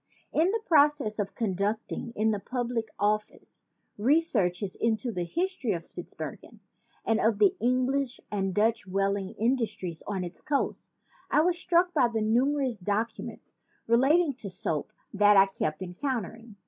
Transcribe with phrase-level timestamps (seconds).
[0.33, 3.65] In the process of conducting, in the Public Record Office,
[3.99, 6.59] researches into the history of Spitzbergen
[7.05, 10.89] and of the English and Dutch whaling industries on its coasts,
[11.29, 13.53] I was struck by the numerous documents
[13.85, 16.55] relating to soap that I kept encountering.